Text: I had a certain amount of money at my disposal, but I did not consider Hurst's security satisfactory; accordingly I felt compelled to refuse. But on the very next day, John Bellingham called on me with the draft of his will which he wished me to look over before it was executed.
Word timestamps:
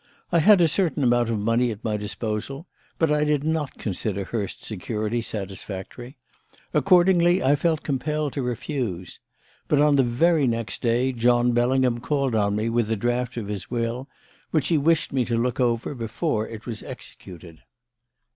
I 0.31 0.39
had 0.39 0.61
a 0.61 0.67
certain 0.67 1.03
amount 1.03 1.29
of 1.29 1.37
money 1.37 1.69
at 1.69 1.83
my 1.83 1.95
disposal, 1.95 2.65
but 2.97 3.11
I 3.11 3.23
did 3.23 3.43
not 3.43 3.77
consider 3.77 4.23
Hurst's 4.23 4.65
security 4.65 5.21
satisfactory; 5.21 6.17
accordingly 6.73 7.43
I 7.43 7.55
felt 7.55 7.83
compelled 7.83 8.33
to 8.33 8.41
refuse. 8.41 9.19
But 9.67 9.79
on 9.79 9.97
the 9.97 10.03
very 10.03 10.47
next 10.47 10.81
day, 10.81 11.11
John 11.11 11.51
Bellingham 11.51 11.99
called 11.99 12.33
on 12.33 12.55
me 12.55 12.67
with 12.67 12.87
the 12.87 12.95
draft 12.95 13.37
of 13.37 13.47
his 13.47 13.69
will 13.69 14.09
which 14.49 14.69
he 14.69 14.75
wished 14.79 15.13
me 15.13 15.23
to 15.25 15.37
look 15.37 15.59
over 15.59 15.93
before 15.93 16.47
it 16.47 16.65
was 16.65 16.81
executed. 16.81 17.61